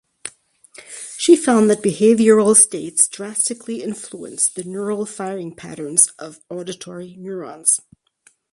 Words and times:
She 1.15 1.35
found 1.35 1.69
that 1.69 1.83
behavioral 1.83 2.55
states 2.55 3.07
drastically 3.07 3.83
influence 3.83 4.49
the 4.49 4.63
neural 4.63 5.05
firing 5.05 5.55
patterns 5.55 6.07
of 6.17 6.39
auditory 6.49 7.15
neurons. 7.19 7.81